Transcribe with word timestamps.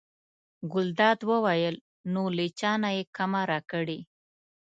ګلداد 0.73 1.19
وویل: 1.29 1.75
نو 2.13 2.23
له 2.35 2.45
چا 2.59 2.71
نه 2.83 2.89
یې 2.97 3.03
کمه 3.17 3.41
راکړې. 3.51 3.99